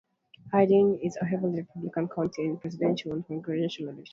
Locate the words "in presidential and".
2.45-3.23